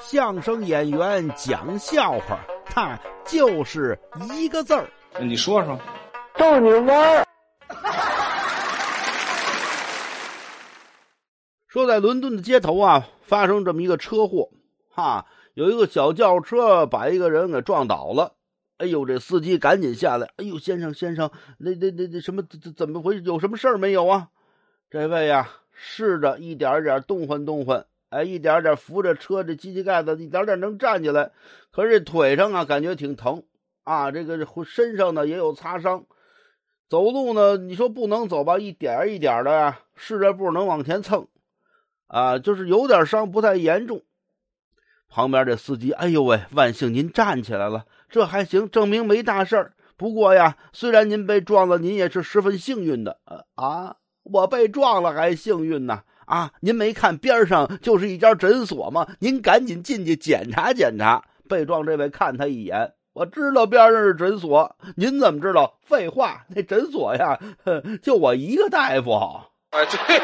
[0.00, 3.98] 相声演员讲笑话，他就是
[4.32, 4.88] 一个字儿。
[5.20, 5.78] 你说说，
[6.36, 7.26] 逗你玩儿。
[11.68, 14.50] 说在伦敦的街头啊，发生这么一个车祸，
[14.90, 15.24] 哈，
[15.54, 18.34] 有一个小轿车把一个人给撞倒了。
[18.78, 20.28] 哎呦，这司机赶紧下来。
[20.36, 23.22] 哎呦，先生先生，那那那那什么怎怎么回事？
[23.22, 24.28] 有什么事儿没有啊？
[24.90, 31.30] 这位呀，试着一点点动换动换，哎，一点点扶着车这机器盖子，一点点能站起来。
[31.70, 33.42] 可是腿上啊，感觉挺疼
[33.84, 36.04] 啊，这个身上呢也有擦伤。
[36.90, 41.26] 走路呢，你说不能走吧，一点一点的呀，试着步能往前蹭。
[42.06, 44.02] 啊，就是有点伤，不太严重。
[45.08, 49.72] 旁边这司机，哎呦喂，万幸您站起来了，这还行，证明没大事儿。
[49.96, 53.20] 不过呀，虽然您被撞了，您也是十分幸运的。
[53.54, 56.02] 啊，我被撞了还幸运呢？
[56.32, 59.06] 啊您没看边上就是一家诊所吗？
[59.18, 61.22] 您赶紧进去检查检查。
[61.46, 65.78] 被撞这位看他一眼，我知道边上是诊所，您怎么知道？
[65.82, 67.38] 废话，那诊所呀，
[68.02, 69.12] 就我一个大夫。
[69.72, 70.20] 哎，对。